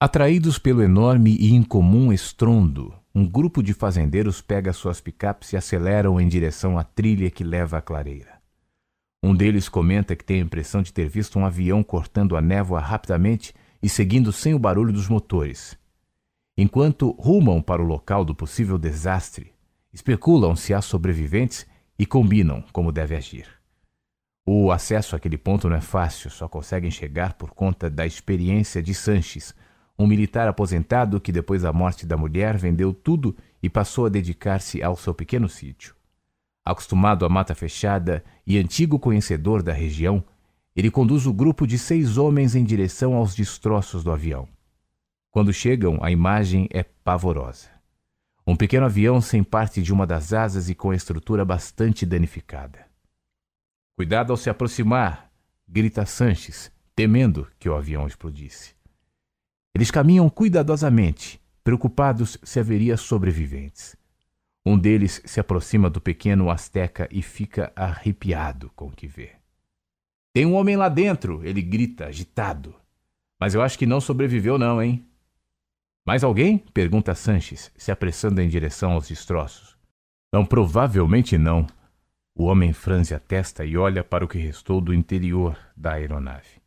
[0.00, 6.20] Atraídos pelo enorme e incomum estrondo, um grupo de fazendeiros pega suas picapes e aceleram
[6.20, 8.38] em direção à trilha que leva à clareira.
[9.20, 12.78] Um deles comenta que tem a impressão de ter visto um avião cortando a névoa
[12.78, 15.76] rapidamente e seguindo sem o barulho dos motores.
[16.56, 19.52] Enquanto rumam para o local do possível desastre,
[19.92, 21.66] especulam se há sobreviventes
[21.98, 23.48] e combinam como deve agir.
[24.46, 28.94] O acesso àquele ponto não é fácil, só conseguem chegar por conta da experiência de
[28.94, 29.52] Sanches,
[29.98, 34.82] um militar aposentado que, depois da morte da mulher, vendeu tudo e passou a dedicar-se
[34.82, 35.94] ao seu pequeno sítio.
[36.64, 40.22] Acostumado à mata fechada e antigo conhecedor da região,
[40.76, 44.48] ele conduz o grupo de seis homens em direção aos destroços do avião.
[45.30, 47.68] Quando chegam, a imagem é pavorosa.
[48.46, 52.86] Um pequeno avião sem parte de uma das asas e com a estrutura bastante danificada.
[53.96, 55.30] Cuidado ao se aproximar,
[55.66, 58.77] grita Sanches, temendo que o avião explodisse.
[59.78, 63.94] Eles caminham cuidadosamente, preocupados se haveria sobreviventes.
[64.66, 69.36] Um deles se aproxima do pequeno Azteca e fica arrepiado com o que vê.
[70.34, 72.74] Tem um homem lá dentro, ele grita, agitado.
[73.38, 75.06] Mas eu acho que não sobreviveu, não, hein?
[76.04, 76.58] Mais alguém?
[76.58, 79.76] pergunta Sanches, se apressando em direção aos destroços.
[80.32, 81.64] Não, provavelmente não.
[82.34, 86.58] O homem franze a testa e olha para o que restou do interior da aeronave.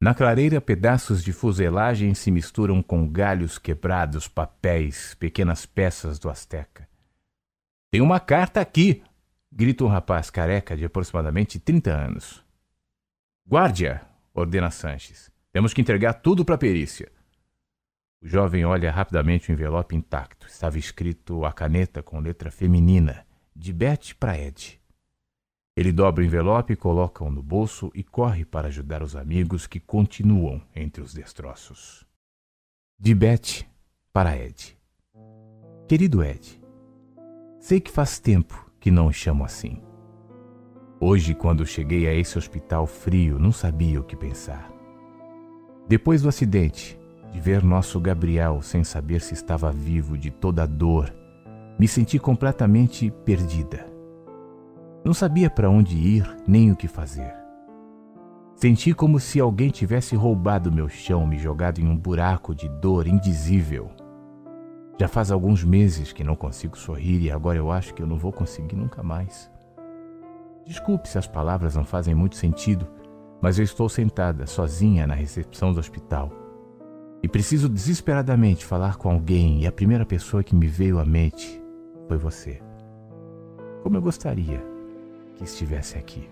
[0.00, 6.86] Na clareira, pedaços de fuselagem se misturam com galhos quebrados, papéis, pequenas peças do Azteca.
[7.90, 9.02] Tem uma carta aqui!
[9.50, 12.44] grita um rapaz careca de aproximadamente 30 anos.
[13.48, 14.02] Guardia!
[14.34, 15.30] ordena Sanches.
[15.50, 17.10] Temos que entregar tudo para a perícia.
[18.20, 20.46] O jovem olha rapidamente o envelope intacto.
[20.46, 24.78] Estava escrito a caneta com letra feminina, de Beth para Ed.
[25.76, 30.62] Ele dobra o envelope, coloca-o no bolso e corre para ajudar os amigos que continuam
[30.74, 32.06] entre os destroços.
[32.98, 33.66] De Beth
[34.10, 34.74] para Ed.
[35.86, 36.58] Querido Ed,
[37.60, 39.82] sei que faz tempo que não o chamo assim.
[40.98, 44.72] Hoje, quando cheguei a esse hospital frio, não sabia o que pensar.
[45.86, 46.98] Depois do acidente,
[47.30, 51.14] de ver nosso Gabriel sem saber se estava vivo de toda a dor,
[51.78, 53.95] me senti completamente perdida.
[55.06, 57.32] Não sabia para onde ir nem o que fazer.
[58.56, 63.06] Senti como se alguém tivesse roubado meu chão, me jogado em um buraco de dor
[63.06, 63.88] indizível.
[65.00, 68.18] Já faz alguns meses que não consigo sorrir e agora eu acho que eu não
[68.18, 69.48] vou conseguir nunca mais.
[70.66, 72.88] Desculpe se as palavras não fazem muito sentido,
[73.40, 76.32] mas eu estou sentada, sozinha, na recepção do hospital.
[77.22, 81.62] E preciso desesperadamente falar com alguém, e a primeira pessoa que me veio à mente
[82.08, 82.60] foi você.
[83.84, 84.74] Como eu gostaria
[85.36, 86.28] que estivesse aqui.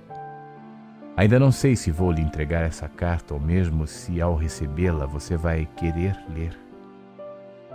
[1.17, 5.37] Ainda não sei se vou lhe entregar essa carta ou mesmo se ao recebê-la você
[5.37, 6.59] vai querer ler.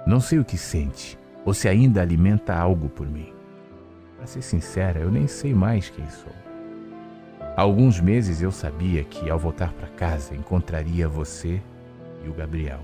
[0.06, 3.32] Não sei o que sente ou se ainda alimenta algo por mim.
[4.18, 6.34] Para ser sincera, eu nem sei mais quem sou.
[7.56, 11.62] Há alguns meses eu sabia que ao voltar para casa encontraria você
[12.26, 12.82] e o Gabriel.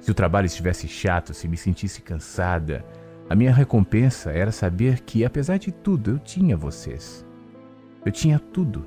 [0.00, 2.84] Se o trabalho estivesse chato, se me sentisse cansada,
[3.28, 7.25] a minha recompensa era saber que, apesar de tudo, eu tinha vocês.
[8.06, 8.86] Eu tinha tudo.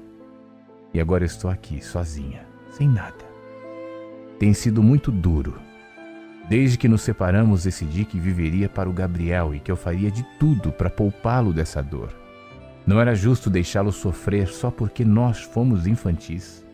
[0.93, 3.27] E agora estou aqui, sozinha, sem nada.
[4.39, 5.59] Tem sido muito duro.
[6.47, 10.23] Desde que nos separamos, decidi que viveria para o Gabriel e que eu faria de
[10.39, 12.15] tudo para poupá-lo dessa dor.
[12.87, 16.65] Não era justo deixá-lo sofrer só porque nós fomos infantis.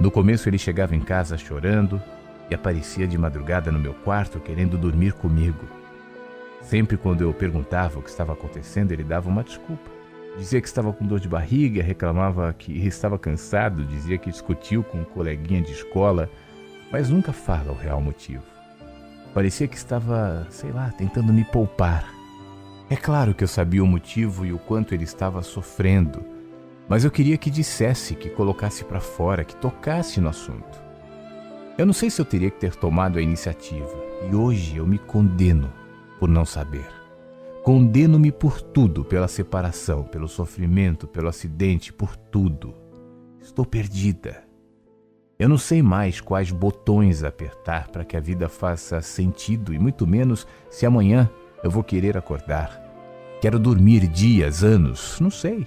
[0.00, 2.02] No começo ele chegava em casa chorando
[2.48, 5.66] e aparecia de madrugada no meu quarto querendo dormir comigo.
[6.62, 10.01] Sempre quando eu perguntava o que estava acontecendo, ele dava uma desculpa.
[10.36, 14.98] Dizia que estava com dor de barriga, reclamava que estava cansado, dizia que discutiu com
[14.98, 16.30] um coleguinha de escola,
[16.90, 18.42] mas nunca fala o real motivo.
[19.34, 22.12] Parecia que estava, sei lá, tentando me poupar.
[22.88, 26.24] É claro que eu sabia o motivo e o quanto ele estava sofrendo,
[26.88, 30.82] mas eu queria que dissesse, que colocasse para fora, que tocasse no assunto.
[31.78, 33.94] Eu não sei se eu teria que ter tomado a iniciativa,
[34.30, 35.72] e hoje eu me condeno
[36.18, 37.01] por não saber.
[37.62, 42.74] Condeno-me por tudo, pela separação, pelo sofrimento, pelo acidente, por tudo.
[43.40, 44.42] Estou perdida.
[45.38, 50.08] Eu não sei mais quais botões apertar para que a vida faça sentido e muito
[50.08, 51.30] menos se amanhã
[51.62, 52.82] eu vou querer acordar.
[53.40, 55.64] Quero dormir dias, anos, não sei.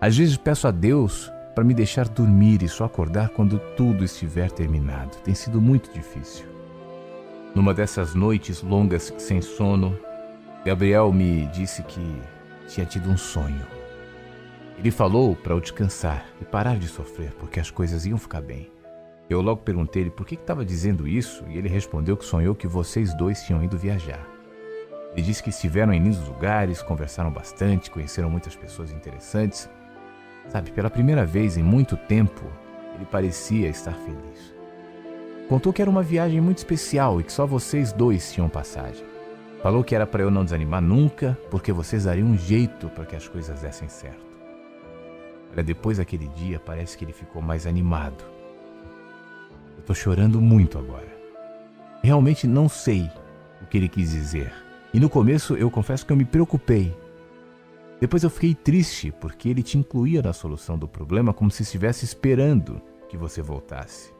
[0.00, 4.50] Às vezes peço a Deus para me deixar dormir e só acordar quando tudo estiver
[4.50, 5.18] terminado.
[5.18, 6.46] Tem sido muito difícil.
[7.54, 9.98] Numa dessas noites longas sem sono,
[10.68, 12.20] Gabriel me disse que
[12.66, 13.66] tinha tido um sonho.
[14.76, 18.70] Ele falou para eu descansar e parar de sofrer, porque as coisas iam ficar bem.
[19.30, 23.14] Eu logo perguntei-lhe por que estava dizendo isso e ele respondeu que sonhou que vocês
[23.14, 24.28] dois tinham ido viajar.
[25.12, 29.70] Ele disse que estiveram em lindos lugares, conversaram bastante, conheceram muitas pessoas interessantes.
[30.50, 32.44] Sabe, pela primeira vez em muito tempo,
[32.94, 34.54] ele parecia estar feliz.
[35.48, 39.17] Contou que era uma viagem muito especial e que só vocês dois tinham passagem.
[39.62, 43.16] Falou que era para eu não desanimar nunca, porque vocês dariam um jeito para que
[43.16, 44.24] as coisas dessem certo.
[45.52, 48.22] Olha, depois daquele dia, parece que ele ficou mais animado.
[49.76, 51.08] Eu tô chorando muito agora.
[52.02, 53.10] Realmente não sei
[53.60, 54.52] o que ele quis dizer.
[54.94, 56.96] E no começo eu confesso que eu me preocupei.
[58.00, 62.04] Depois eu fiquei triste porque ele te incluía na solução do problema como se estivesse
[62.04, 64.12] esperando que você voltasse.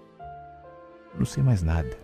[1.12, 1.96] Eu não sei mais nada.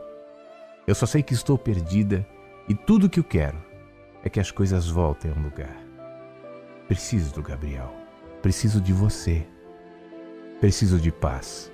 [0.87, 2.25] Eu só sei que estou perdida
[2.69, 3.59] e tudo o que eu quero
[4.23, 5.77] é que as coisas voltem a um lugar.
[6.89, 7.93] Preciso do Gabriel.
[8.41, 9.47] Preciso de você.
[10.61, 11.71] Preciso de paz.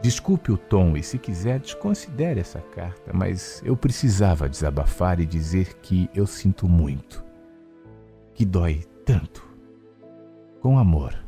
[0.00, 5.74] Desculpe o tom e, se quiser, desconsidere essa carta, mas eu precisava desabafar e dizer
[5.80, 7.24] que eu sinto muito.
[8.34, 9.44] Que dói tanto.
[10.60, 11.25] Com amor.